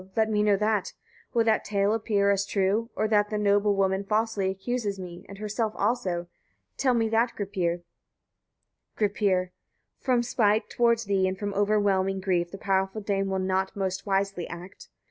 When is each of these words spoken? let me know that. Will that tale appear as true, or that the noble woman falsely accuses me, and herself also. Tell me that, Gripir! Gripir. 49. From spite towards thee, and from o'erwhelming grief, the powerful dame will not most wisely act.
let 0.15 0.31
me 0.31 0.41
know 0.41 0.57
that. 0.57 0.93
Will 1.31 1.43
that 1.43 1.63
tale 1.63 1.93
appear 1.93 2.31
as 2.31 2.47
true, 2.47 2.89
or 2.95 3.07
that 3.07 3.29
the 3.29 3.37
noble 3.37 3.75
woman 3.75 4.03
falsely 4.03 4.49
accuses 4.49 4.97
me, 4.99 5.23
and 5.29 5.37
herself 5.37 5.73
also. 5.75 6.25
Tell 6.75 6.95
me 6.95 7.07
that, 7.09 7.33
Gripir! 7.37 7.83
Gripir. 8.97 9.37
49. 9.99 9.99
From 9.99 10.23
spite 10.23 10.69
towards 10.71 11.03
thee, 11.05 11.27
and 11.27 11.37
from 11.37 11.53
o'erwhelming 11.53 12.19
grief, 12.19 12.49
the 12.49 12.57
powerful 12.57 12.99
dame 13.01 13.27
will 13.27 13.37
not 13.37 13.75
most 13.75 14.07
wisely 14.07 14.47
act. 14.47 14.89